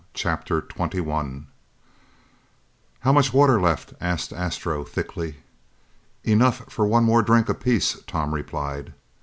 CHAPTER 0.15 0.61
21 0.61 1.45
"How 3.01 3.11
much 3.13 3.31
water 3.31 3.61
left?" 3.61 3.93
asked 4.01 4.33
Astro 4.33 4.83
thickly. 4.83 5.35
"Enough 6.23 6.71
for 6.73 6.87
one 6.87 7.03
more 7.03 7.21
drink 7.21 7.47
apiece," 7.49 7.99
Tom 8.07 8.33
replied. 8.33 8.93